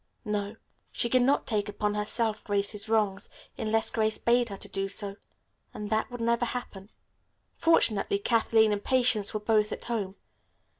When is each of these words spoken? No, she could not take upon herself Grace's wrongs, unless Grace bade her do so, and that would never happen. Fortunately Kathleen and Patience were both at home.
No, 0.25 0.55
she 0.91 1.09
could 1.11 1.21
not 1.21 1.45
take 1.45 1.69
upon 1.69 1.93
herself 1.93 2.43
Grace's 2.43 2.89
wrongs, 2.89 3.29
unless 3.55 3.91
Grace 3.91 4.17
bade 4.17 4.49
her 4.49 4.57
do 4.57 4.87
so, 4.87 5.15
and 5.75 5.91
that 5.91 6.09
would 6.09 6.21
never 6.21 6.43
happen. 6.45 6.89
Fortunately 7.53 8.17
Kathleen 8.17 8.71
and 8.71 8.83
Patience 8.83 9.31
were 9.31 9.39
both 9.39 9.71
at 9.71 9.85
home. 9.85 10.15